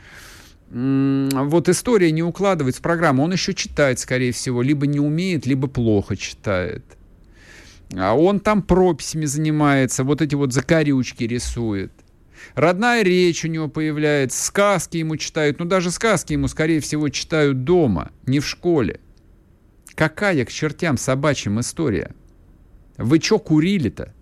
[0.69, 5.67] вот история не укладывается в программу, он еще читает, скорее всего, либо не умеет, либо
[5.67, 6.83] плохо читает.
[7.95, 11.91] А он там прописями занимается, вот эти вот закорючки рисует.
[12.55, 17.63] Родная речь у него появляется, сказки ему читают, но даже сказки ему, скорее всего, читают
[17.63, 18.99] дома, не в школе.
[19.93, 22.11] Какая к чертям собачьим история?
[22.97, 24.13] Вы что курили-то?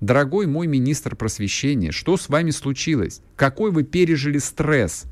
[0.00, 3.20] Дорогой мой министр просвещения, что с вами случилось?
[3.36, 5.04] Какой вы пережили стресс?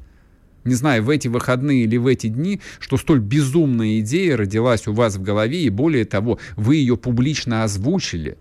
[0.64, 4.92] Не знаю, в эти выходные или в эти дни, что столь безумная идея родилась у
[4.92, 8.38] вас в голове, и более того, вы ее публично озвучили,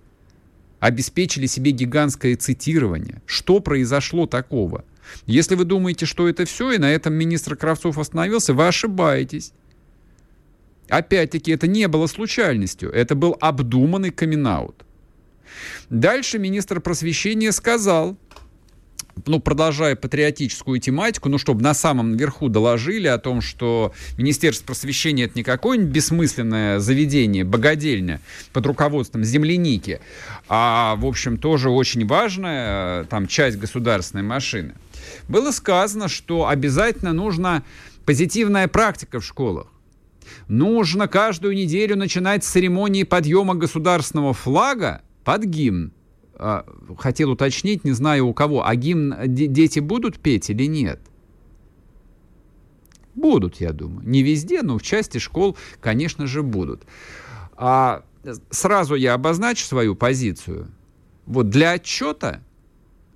[0.80, 3.22] обеспечили себе гигантское цитирование.
[3.26, 4.84] Что произошло такого?
[5.26, 9.54] Если вы думаете, что это все, и на этом министр Кравцов остановился, вы ошибаетесь.
[10.90, 14.76] Опять-таки, это не было случайностью, это был обдуманный камин -аут.
[15.90, 18.18] Дальше министр просвещения сказал,
[19.26, 25.26] ну, продолжая патриотическую тематику, ну, чтобы на самом верху доложили о том, что Министерство просвещения
[25.26, 28.22] это не какое-нибудь бессмысленное заведение, богадельня
[28.54, 30.02] под руководством земляники,
[30.48, 34.74] а, в общем, тоже очень важная там часть государственной машины.
[35.28, 37.64] Было сказано, что обязательно нужна
[38.06, 39.68] позитивная практика в школах.
[40.48, 45.92] Нужно каждую неделю начинать с церемонии подъема государственного флага под гимн.
[46.36, 46.66] А,
[46.98, 51.00] хотел уточнить, не знаю у кого, а гимн дети будут петь или нет?
[53.14, 54.08] Будут, я думаю.
[54.08, 56.84] Не везде, но в части школ, конечно же, будут.
[57.56, 58.04] А
[58.50, 60.70] сразу я обозначу свою позицию.
[61.26, 62.42] Вот для отчета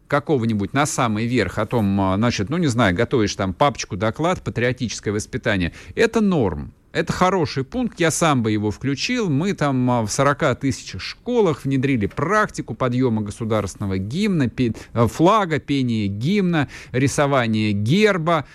[0.07, 4.41] какого-нибудь на самый верх о том, а, значит, ну, не знаю, готовишь там папочку, доклад,
[4.43, 6.73] патриотическое воспитание, это норм.
[6.95, 9.29] Это хороший пункт, я сам бы его включил.
[9.29, 16.07] Мы там а, в 40 тысячах школах внедрили практику подъема государственного гимна, э, флага, пения
[16.07, 18.45] гимна, рисование герба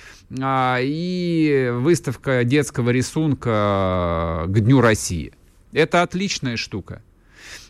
[0.40, 5.34] а, и выставка детского рисунка к Дню России.
[5.72, 7.02] Это отличная штука.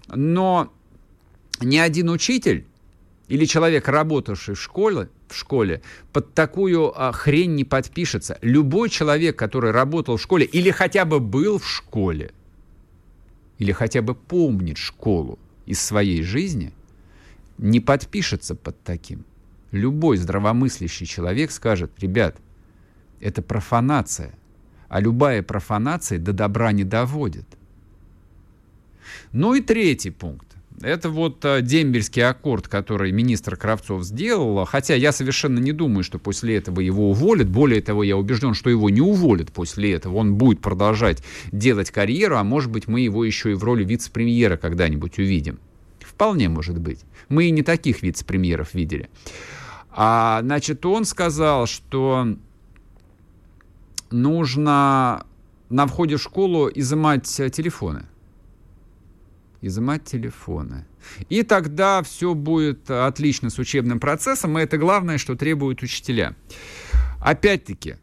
[0.06, 0.72] Но
[1.60, 2.64] ни один учитель
[3.30, 8.36] или человек, работавший в школе, в школе, под такую а, хрень не подпишется.
[8.42, 12.32] Любой человек, который работал в школе или хотя бы был в школе,
[13.58, 16.72] или хотя бы помнит школу из своей жизни,
[17.56, 19.24] не подпишется под таким.
[19.70, 22.36] Любой здравомыслящий человек скажет, ребят,
[23.20, 24.34] это профанация,
[24.88, 27.46] а любая профанация до добра не доводит.
[29.30, 30.49] Ну и третий пункт.
[30.82, 36.18] Это вот э, дембельский аккорд, который министр Кравцов сделал, хотя я совершенно не думаю, что
[36.18, 37.50] после этого его уволят.
[37.50, 40.16] Более того, я убежден, что его не уволят после этого.
[40.16, 44.56] Он будет продолжать делать карьеру, а может быть мы его еще и в роли вице-премьера
[44.56, 45.58] когда-нибудь увидим.
[46.00, 47.00] Вполне может быть.
[47.28, 49.10] Мы и не таких вице-премьеров видели.
[49.90, 52.36] А, значит, он сказал, что
[54.10, 55.26] нужно
[55.68, 58.06] на входе в школу изымать телефоны
[59.62, 60.86] изымать телефоны.
[61.28, 66.34] И тогда все будет отлично с учебным процессом, и это главное, что требуют учителя.
[67.20, 67.96] Опять-таки,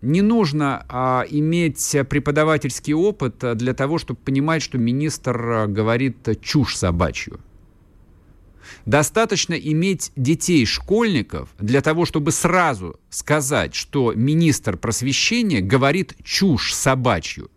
[0.00, 6.76] не нужно а, иметь преподавательский опыт для того, чтобы понимать, что министр а, говорит чушь
[6.76, 7.40] собачью.
[8.84, 17.50] Достаточно иметь детей, школьников, для того, чтобы сразу сказать, что министр просвещения говорит чушь собачью.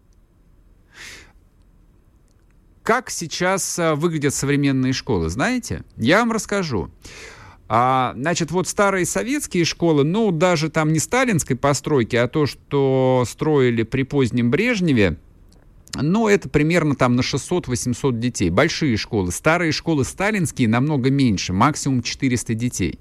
[2.85, 5.83] Как сейчас а, выглядят современные школы, знаете?
[5.97, 6.91] Я вам расскажу.
[7.67, 13.23] А, значит, вот старые советские школы, ну, даже там не сталинской постройки, а то, что
[13.27, 15.17] строили при позднем Брежневе,
[15.95, 18.51] ну, это примерно там на 600-800 детей.
[18.51, 19.31] Большие школы.
[19.31, 22.99] Старые школы сталинские намного меньше, максимум 400 детей.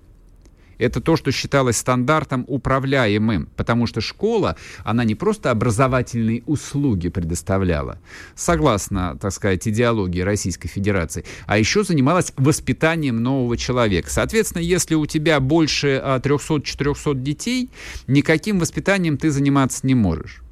[0.79, 7.99] Это то, что считалось стандартом управляемым, потому что школа, она не просто образовательные услуги предоставляла,
[8.35, 14.11] согласно, так сказать, идеологии Российской Федерации, а еще занималась воспитанием нового человека.
[14.11, 17.71] Соответственно, если у тебя больше 300-400 а, детей,
[18.07, 20.44] никаким воспитанием ты заниматься не можешь.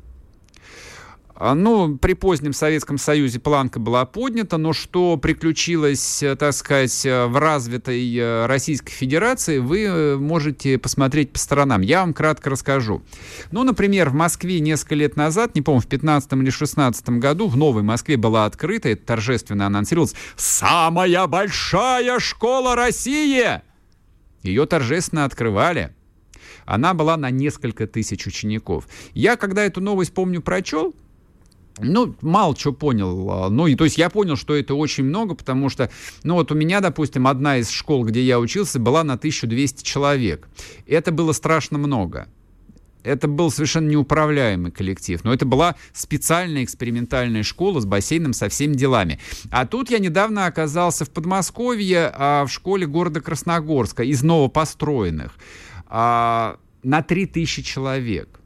[1.45, 7.05] А, ну, при позднем Советском Союзе планка была поднята, но что приключилось, э, так сказать,
[7.05, 11.81] э, в развитой э, Российской Федерации, вы можете посмотреть по сторонам.
[11.81, 13.03] Я вам кратко расскажу.
[13.51, 17.57] Ну, например, в Москве несколько лет назад, не помню, в 15 или 16 году, в
[17.57, 23.61] Новой Москве была открыта, это торжественно анонсировалось, «Самая большая школа России!»
[24.45, 25.93] Ее торжественно открывали.
[26.67, 28.87] Она была на несколько тысяч учеников.
[29.13, 30.95] Я, когда эту новость, помню, прочел,
[31.83, 33.31] ну, мало чего понял.
[33.31, 35.91] А, ну, и то есть я понял, что это очень много, потому что,
[36.23, 40.49] ну, вот у меня, допустим, одна из школ, где я учился, была на 1200 человек.
[40.87, 42.29] Это было страшно много.
[43.03, 45.23] Это был совершенно неуправляемый коллектив.
[45.25, 49.19] Но это была специальная экспериментальная школа с бассейном, со всеми делами.
[49.51, 55.33] А тут я недавно оказался в Подмосковье, а, в школе города Красногорска, из новопостроенных,
[55.89, 58.42] а, на 3000 человек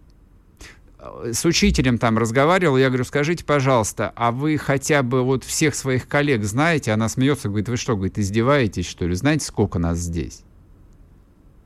[1.33, 6.09] с учителем там разговаривал, я говорю, скажите, пожалуйста, а вы хотя бы вот всех своих
[6.09, 6.93] коллег знаете?
[6.93, 9.15] Она смеется, говорит, вы что, говорит, издеваетесь, что ли?
[9.15, 10.43] Знаете, сколько нас здесь?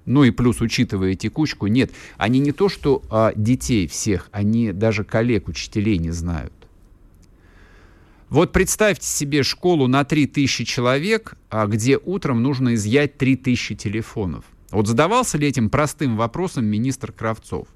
[0.06, 1.92] Ну и плюс, учитывая текучку, нет.
[2.16, 6.52] Они не то, что а, детей всех, они даже коллег, учителей не знают.
[8.28, 14.44] Вот представьте себе школу на 3000 человек, а где утром нужно изъять 3000 телефонов.
[14.70, 17.66] Вот задавался ли этим простым вопросом министр Кравцов?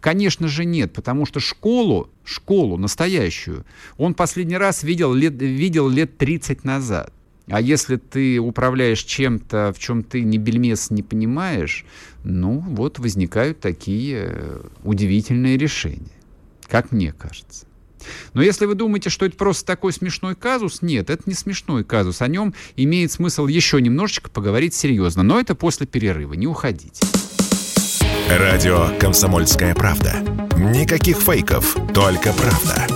[0.00, 3.64] Конечно же нет, потому что школу, школу настоящую,
[3.96, 7.12] он последний раз видел лет, видел лет 30 назад.
[7.48, 11.84] А если ты управляешь чем-то, в чем ты ни бельмес не понимаешь,
[12.22, 16.12] ну вот возникают такие э, удивительные решения,
[16.68, 17.66] как мне кажется.
[18.32, 22.22] Но если вы думаете, что это просто такой смешной казус, нет, это не смешной казус.
[22.22, 25.22] О нем имеет смысл еще немножечко поговорить серьезно.
[25.22, 26.34] Но это после перерыва.
[26.34, 27.06] Не уходите.
[28.28, 30.14] Радио «Комсомольская правда».
[30.56, 32.86] Никаких фейков, только правда.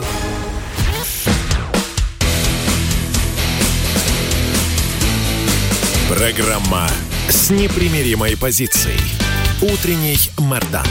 [6.09, 6.89] Программа
[7.29, 8.99] с непримиримой позицией.
[9.61, 10.87] Утренний Мордан.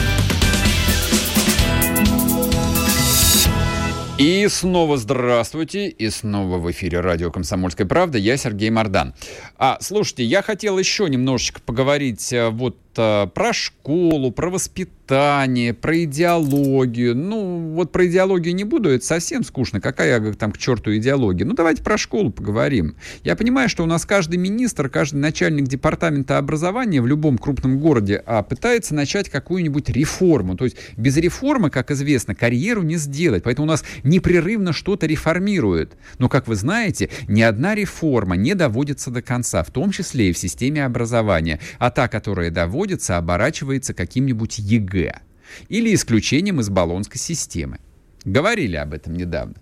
[4.18, 8.18] И снова здравствуйте, и снова в эфире радио «Комсомольская правда».
[8.18, 9.14] Я Сергей Мордан.
[9.56, 16.04] А, слушайте, я хотел еще немножечко поговорить э, вот а, про школу, про воспитание, про
[16.04, 17.16] идеологию.
[17.16, 19.80] Ну, вот про идеологию не буду, это совсем скучно.
[19.80, 21.46] Какая там к черту идеология?
[21.46, 22.96] Ну, давайте про школу поговорим.
[23.24, 28.22] Я понимаю, что у нас каждый министр, каждый начальник департамента образования в любом крупном городе
[28.26, 30.56] а, пытается начать какую-нибудь реформу.
[30.56, 33.44] То есть без реформы, как известно, карьеру не сделать.
[33.44, 35.96] Поэтому у нас непрерывно что-то реформирует.
[36.18, 40.32] Но, как вы знаете, ни одна реформа не доводится до конца, в том числе и
[40.32, 41.60] в системе образования.
[41.78, 42.87] А та, которая доводится,
[43.18, 45.20] оборачивается каким-нибудь ЕГЭ
[45.68, 47.78] или исключением из Болонской системы.
[48.24, 49.54] Говорили об этом недавно.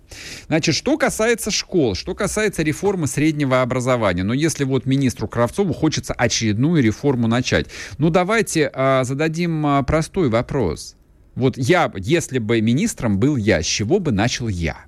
[0.49, 6.15] Значит, что касается школ, что касается реформы среднего образования, но если вот министру Кравцову хочется
[6.15, 7.67] очередную реформу начать,
[7.99, 10.97] ну давайте а, зададим а, простой вопрос.
[11.35, 14.87] Вот я, если бы министром был я, с чего бы начал я?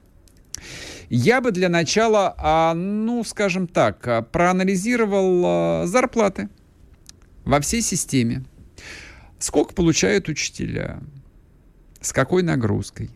[1.11, 6.49] Я бы для начала, а, ну, скажем так, проанализировал зарплаты
[7.49, 8.44] во всей системе.
[9.38, 11.01] Сколько получают учителя?
[12.01, 13.11] С какой нагрузкой?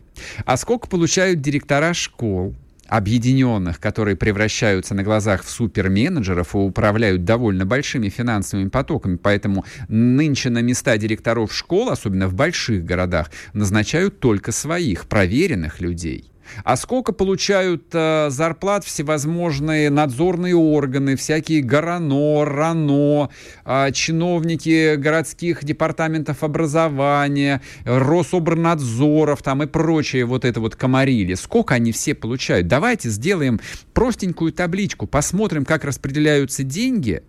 [0.45, 2.55] А сколько получают директора школ?
[2.85, 9.15] объединенных, которые превращаются на глазах в суперменеджеров и управляют довольно большими финансовыми потоками.
[9.15, 16.32] Поэтому нынче на места директоров школ, особенно в больших городах, назначают только своих, проверенных людей.
[16.63, 23.29] А сколько получают э, зарплат всевозможные надзорные органы, всякие ГОРАНО, РАНО,
[23.65, 31.33] э, чиновники городских департаментов образования, Рособрнадзоров там и прочее вот это вот комарили.
[31.33, 32.67] Сколько они все получают?
[32.67, 33.59] Давайте сделаем
[33.93, 37.23] простенькую табличку, посмотрим, как распределяются деньги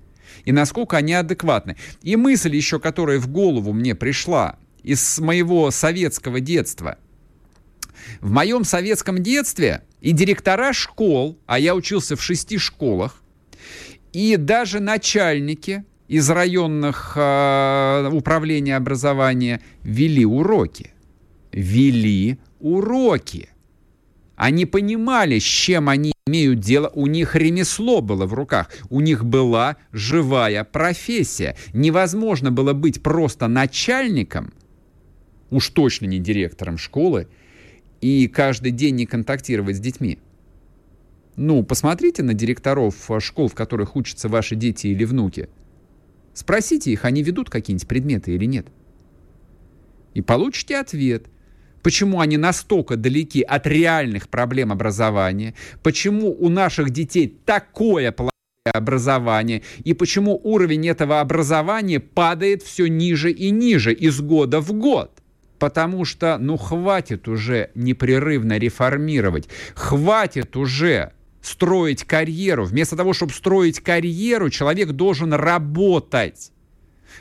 [0.45, 1.77] и насколько они адекватны.
[2.03, 6.99] И мысль еще, которая в голову мне пришла из моего советского детства–
[8.21, 13.23] в моем советском детстве и директора школ, а я учился в шести школах,
[14.13, 20.93] и даже начальники из районных э, управлений образования вели уроки.
[21.53, 23.49] Вели уроки.
[24.37, 26.91] Они понимали, с чем они имеют дело.
[26.95, 28.71] У них ремесло было в руках.
[28.91, 31.57] У них была живая профессия.
[31.73, 34.53] Невозможно было быть просто начальником,
[35.51, 37.29] уж точно не директором школы,
[38.05, 40.19] и каждый день не контактировать с детьми.
[41.37, 45.49] Ну, посмотрите на директоров э, школ, в которых учатся ваши дети или внуки.
[46.35, 48.67] Спросите их, они ведут какие-нибудь предметы или нет.
[50.13, 51.29] И получите ответ,
[51.83, 58.33] почему они настолько далеки от реальных проблем образования, почему у наших детей такое плохое
[58.67, 65.24] образование и почему уровень этого образования падает все ниже и ниже из года в год.
[65.59, 72.65] Потому что, ну, хватит уже непрерывно реформировать, хватит уже строить карьеру.
[72.65, 76.53] Вместо того, чтобы строить карьеру, человек должен работать.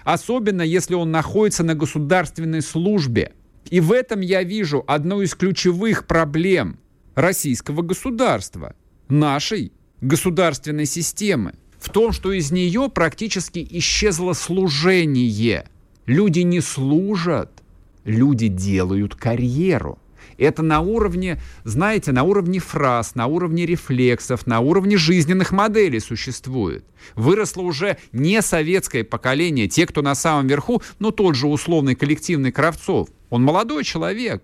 [0.04, 3.34] Особенно, если он находится на государственной службе.
[3.70, 6.80] И в этом я вижу одну из ключевых проблем
[7.16, 8.76] российского государства,
[9.08, 9.72] нашей
[10.02, 11.54] государственной системы.
[11.80, 15.66] В том, что из нее практически исчезло служение.
[16.06, 17.63] Люди не служат,
[18.06, 20.00] люди делают карьеру.
[20.38, 26.86] Это на уровне, знаете, на уровне фраз, на уровне рефлексов, на уровне жизненных моделей существует.
[27.16, 32.52] Выросло уже не советское поколение, те, кто на самом верху, ну тот же условный коллективный
[32.52, 33.10] Кравцов.
[33.30, 34.44] Он молодой человек.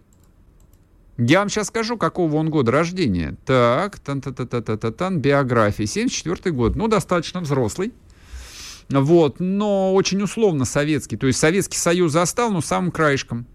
[1.18, 3.36] Я вам сейчас скажу, какого он года рождения.
[3.46, 7.92] Так, тан та та та та та тан биография, 74 год, ну достаточно взрослый.
[8.90, 11.16] Вот, но очень условно советский.
[11.16, 13.46] То есть Советский Союз застал, но самым краешком.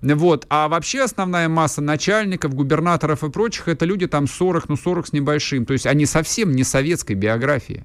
[0.00, 0.46] Вот.
[0.48, 5.12] А вообще основная масса начальников, губернаторов и прочих, это люди там 40, ну 40 с
[5.12, 5.66] небольшим.
[5.66, 7.84] То есть они совсем не советской биографии.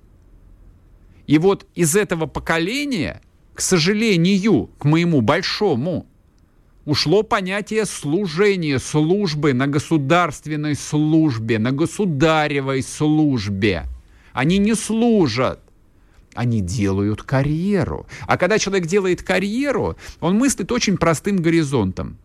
[1.26, 3.22] И вот из этого поколения,
[3.56, 6.06] к сожалению, к моему большому,
[6.86, 13.86] ушло понятие служения, службы на государственной службе, на государевой службе.
[14.34, 15.60] Они не служат
[16.36, 18.06] они делают карьеру.
[18.28, 22.18] А когда человек делает карьеру, он мыслит очень простым горизонтом.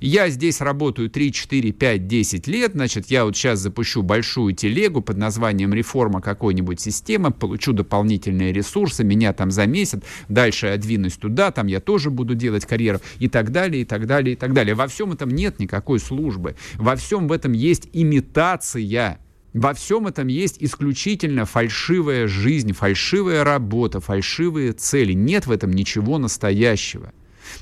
[0.00, 5.00] Я здесь работаю 3, 4, 5, 10 лет, значит, я вот сейчас запущу большую телегу
[5.00, 11.50] под названием реформа какой-нибудь системы, получу дополнительные ресурсы, меня там замесят, дальше я двинусь туда,
[11.50, 14.74] там я тоже буду делать карьеру и так далее, и так далее, и так далее.
[14.74, 16.56] Во всем этом нет никакой службы.
[16.74, 19.16] Во всем в этом есть имитация
[19.56, 25.14] во всем этом есть исключительно фальшивая жизнь, фальшивая работа, фальшивые цели.
[25.14, 27.12] Нет в этом ничего настоящего.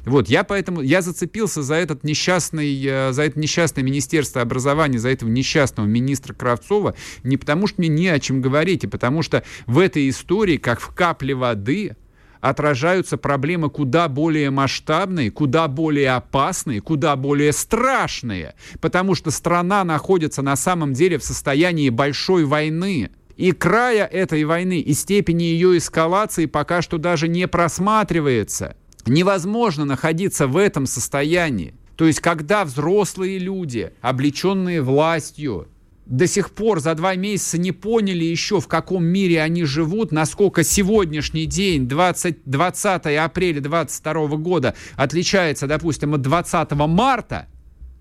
[0.04, 5.10] Вот, я поэтому, я зацепился за этот несчастный, э, за это несчастное Министерство образования, за
[5.10, 9.44] этого несчастного министра Кравцова, не потому что мне не о чем говорить, а потому что
[9.66, 11.96] в этой истории, как в капле воды,
[12.44, 20.42] отражаются проблемы куда более масштабные, куда более опасные, куда более страшные, потому что страна находится
[20.42, 23.10] на самом деле в состоянии большой войны.
[23.38, 28.76] И края этой войны и степени ее эскалации пока что даже не просматривается.
[29.06, 31.74] Невозможно находиться в этом состоянии.
[31.96, 35.68] То есть, когда взрослые люди, облеченные властью,
[36.06, 40.62] до сих пор за два месяца не поняли еще, в каком мире они живут, насколько
[40.62, 47.46] сегодняшний день, 20, 20 апреля 2022 года, отличается, допустим, от 20 марта,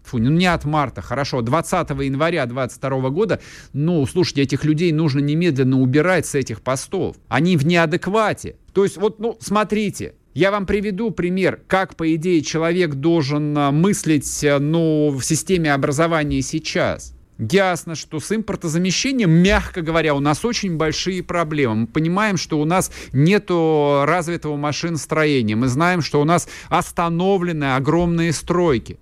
[0.04, 3.39] фу, ну не от марта, хорошо, 20 января 2022 года,
[3.72, 7.16] ну, слушайте, этих людей нужно немедленно убирать с этих постов.
[7.30, 8.58] Они в неадеквате.
[8.74, 13.72] То есть, вот, ну, смотрите, я вам приведу пример, как, по идее, человек должен а,
[13.72, 17.16] мыслить, а, ну, в системе образования сейчас.
[17.52, 21.76] Ясно, что с импортозамещением, мягко говоря, у нас очень большие проблемы.
[21.76, 25.56] Мы понимаем, что у нас нет развитого машиностроения.
[25.56, 28.98] Мы знаем, что у нас остановлены огромные стройки,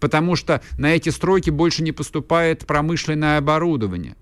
[0.00, 4.16] потому что на эти стройки больше не поступает промышленное оборудование.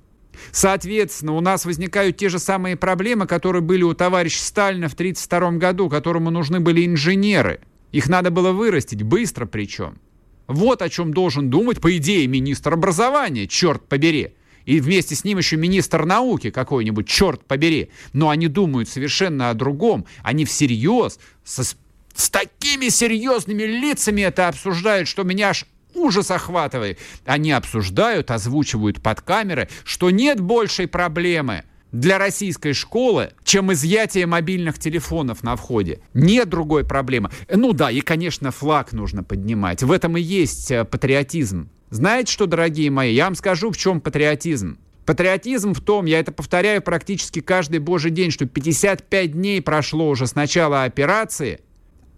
[0.51, 5.59] Соответственно, у нас возникают те же самые проблемы, которые были у товарища Сталина в 1932
[5.59, 7.61] году, которому нужны были инженеры.
[7.91, 9.99] Их надо было вырастить, быстро причем.
[10.47, 14.35] Вот о чем должен думать, по идее, министр образования, черт побери.
[14.65, 17.91] И вместе с ним еще министр науки какой-нибудь, черт побери.
[18.13, 20.07] Но они думают совершенно о другом.
[20.23, 26.99] Они всерьез, со, с такими серьезными лицами это обсуждают, что меня аж ужас охватывает.
[27.25, 34.79] Они обсуждают, озвучивают под камеры, что нет большей проблемы– для российской школы, чем изъятие мобильных
[34.79, 36.01] телефонов на входе.
[36.15, 37.31] Нет другой проблемы.
[37.55, 39.83] Ну да, и, конечно, флаг нужно поднимать.
[39.83, 41.71] В этом и есть э, патриотизм.
[41.91, 44.79] Знаете что, дорогие мои, я вам скажу, в чем патриотизм.
[45.05, 50.27] Патриотизм в том, я это повторяю практически каждый божий день, что 55 дней прошло уже
[50.27, 51.61] с начала операции,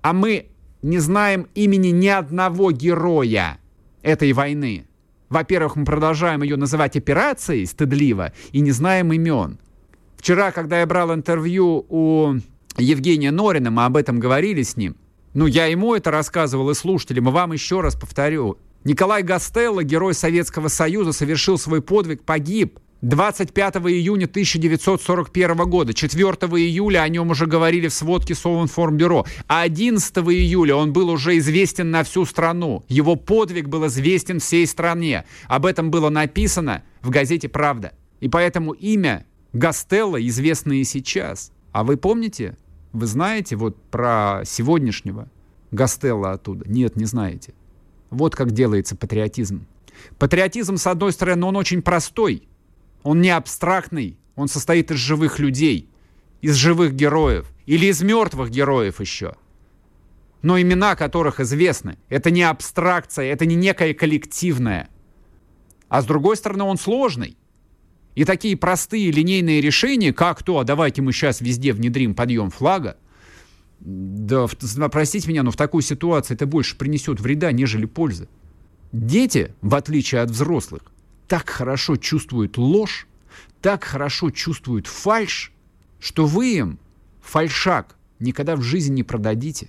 [0.03, 0.47] а мы
[0.83, 3.59] не знаем имени ни одного героя
[4.03, 4.87] этой войны.
[5.29, 9.59] Во-первых, мы продолжаем ее называть операцией стыдливо и не знаем имен.
[10.17, 12.35] Вчера, когда я брал интервью у
[12.79, 14.97] Евгения Норина, мы об этом говорили с ним.
[15.35, 18.57] Ну, я ему это рассказывал и слушателям, и вам еще раз повторю.
[18.85, 22.79] Николай Гастелло, герой Советского Союза, совершил свой подвиг, погиб.
[23.05, 25.93] 25 июня 1941 года.
[25.93, 29.27] 4 июля о нем уже говорили в сводке Совинформбюро.
[29.47, 32.83] А 11 июля он был уже известен на всю страну.
[32.89, 35.27] Его подвиг был известен всей стране.
[35.49, 37.93] Об этом было написано в газете «Правда».
[38.21, 41.53] И поэтому имя Гастелло известны и сейчас.
[41.73, 42.57] А вы помните,
[42.95, 45.29] вы знаете вот про сегодняшнего
[45.73, 46.67] Гастелло оттуда?
[46.67, 47.53] Нет, не знаете.
[48.09, 49.67] Вот как делается патриотизм.
[50.19, 52.49] Патриотизм, с одной стороны, он очень простой.
[53.05, 54.19] Он не абстрактный.
[54.35, 55.89] Он состоит из живых людей,
[56.41, 59.37] из живых героев или из мертвых героев еще.
[60.43, 61.97] Но имена которых известны.
[62.09, 64.89] Это не абстракция, это не некое коллективное.
[65.89, 67.37] А с другой стороны, он сложный.
[68.17, 72.97] И такие простые линейные решения, как то, а давайте мы сейчас везде внедрим подъем флага,
[73.81, 74.47] да,
[74.91, 78.29] простите меня, но в такой ситуации это больше принесет вреда, нежели пользы.
[78.93, 80.83] Дети, в отличие от взрослых,
[81.29, 83.07] так хорошо чувствуют ложь,
[83.61, 85.53] так хорошо чувствуют фальш,
[86.01, 86.79] что вы им
[87.23, 89.69] фальшак никогда в жизни не продадите.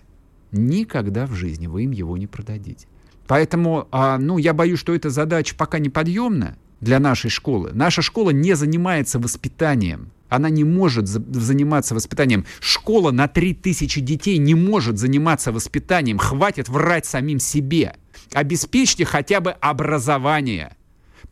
[0.51, 2.87] Никогда в жизни вы им его не продадите.
[3.27, 7.71] Поэтому, а, ну, я боюсь, что эта задача пока неподъемная для нашей школы.
[7.73, 10.11] Наша школа не занимается воспитанием.
[10.29, 12.45] Она не может за- заниматься воспитанием.
[12.59, 16.17] Школа на 3000 детей не может заниматься воспитанием.
[16.17, 17.95] Хватит врать самим себе.
[18.33, 20.75] Обеспечьте хотя бы образование.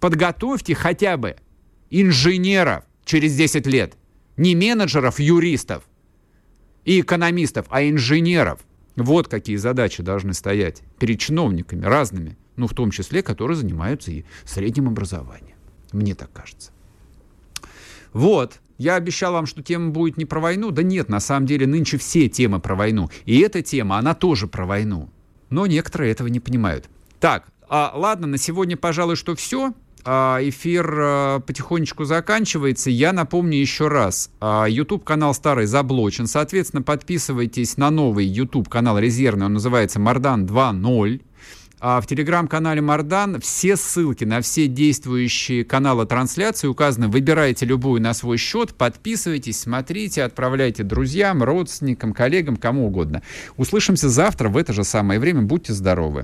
[0.03, 1.37] Подготовьте хотя бы
[1.89, 3.95] инженеров через 10 лет.
[4.35, 5.85] Не менеджеров, юристов
[6.83, 8.59] и экономистов, а инженеров.
[8.97, 14.25] Вот какие задачи должны стоять перед чиновниками разными ну, в том числе, которые занимаются и
[14.43, 15.55] средним образованием.
[15.93, 16.71] Мне так кажется.
[18.11, 18.59] Вот.
[18.77, 20.71] Я обещал вам, что тема будет не про войну.
[20.71, 23.09] Да нет, на самом деле нынче все темы про войну.
[23.23, 25.09] И эта тема, она тоже про войну.
[25.49, 26.89] Но некоторые этого не понимают.
[27.21, 29.73] Так, а, ладно, на сегодня, пожалуй, что все.
[30.05, 32.89] А, эфир а, потихонечку заканчивается.
[32.89, 34.29] Я напомню еще раз.
[34.39, 36.27] А, YouTube-канал старый заблочен.
[36.27, 39.45] Соответственно, подписывайтесь на новый YouTube-канал резервный.
[39.45, 41.21] Он называется Мардан 2.0.
[41.85, 47.09] А в телеграм-канале Мардан все ссылки на все действующие каналы трансляции указаны.
[47.09, 53.21] Выбирайте любую на свой счет, подписывайтесь, смотрите, отправляйте друзьям, родственникам, коллегам, кому угодно.
[53.57, 55.41] Услышимся завтра в это же самое время.
[55.41, 56.23] Будьте здоровы.